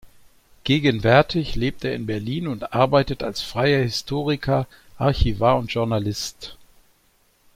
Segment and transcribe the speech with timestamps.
[0.63, 4.65] Gegenwärtig lebt er in Berlin und arbeitet als freier Historiker,
[4.97, 6.57] Archivar und Journalist.